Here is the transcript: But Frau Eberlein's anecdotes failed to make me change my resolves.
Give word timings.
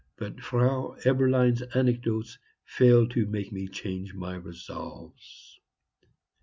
But 0.17 0.41
Frau 0.41 0.95
Eberlein's 1.05 1.61
anecdotes 1.75 2.39
failed 2.65 3.11
to 3.11 3.27
make 3.27 3.51
me 3.51 3.67
change 3.67 4.15
my 4.15 4.33
resolves. 4.33 5.59